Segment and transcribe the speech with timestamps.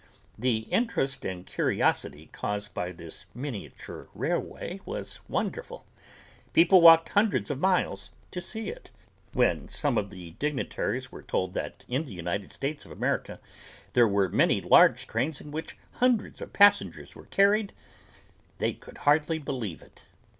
[0.35, 5.85] The interest and curiosity caused by this miniature railway was wonderful.
[6.53, 8.89] People walked hundreds of miles to see it.
[9.33, 13.39] When some of the dignitaries were told that in the United States of America
[13.93, 17.71] there were many large trains in which hundreds of passengers were carried
[18.57, 20.05] they could hardly believe it.